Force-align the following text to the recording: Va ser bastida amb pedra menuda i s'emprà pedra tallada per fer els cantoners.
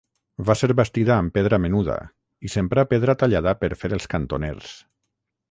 Va 0.45 0.53
ser 0.59 0.69
bastida 0.77 1.13
amb 1.17 1.33
pedra 1.35 1.59
menuda 1.65 1.97
i 2.49 2.51
s'emprà 2.55 2.87
pedra 2.95 3.17
tallada 3.25 3.55
per 3.61 3.71
fer 3.83 3.93
els 4.01 4.11
cantoners. 4.17 4.75